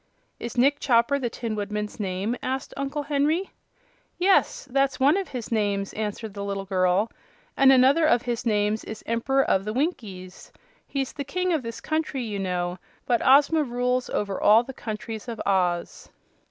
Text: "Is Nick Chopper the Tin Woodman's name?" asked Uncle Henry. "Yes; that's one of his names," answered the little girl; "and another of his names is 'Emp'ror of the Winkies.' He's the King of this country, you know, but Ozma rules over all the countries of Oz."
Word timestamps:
"Is 0.39 0.57
Nick 0.57 0.79
Chopper 0.79 1.19
the 1.19 1.29
Tin 1.29 1.55
Woodman's 1.55 1.99
name?" 1.99 2.35
asked 2.41 2.73
Uncle 2.75 3.03
Henry. 3.03 3.51
"Yes; 4.17 4.67
that's 4.71 4.99
one 4.99 5.15
of 5.15 5.27
his 5.27 5.51
names," 5.51 5.93
answered 5.93 6.33
the 6.33 6.43
little 6.43 6.65
girl; 6.65 7.11
"and 7.55 7.71
another 7.71 8.07
of 8.07 8.23
his 8.23 8.43
names 8.43 8.83
is 8.85 9.03
'Emp'ror 9.05 9.43
of 9.45 9.63
the 9.63 9.73
Winkies.' 9.73 10.51
He's 10.87 11.13
the 11.13 11.23
King 11.23 11.53
of 11.53 11.61
this 11.61 11.79
country, 11.79 12.23
you 12.23 12.39
know, 12.39 12.79
but 13.05 13.21
Ozma 13.23 13.61
rules 13.61 14.09
over 14.09 14.41
all 14.41 14.63
the 14.63 14.73
countries 14.73 15.27
of 15.27 15.39
Oz." 15.45 16.09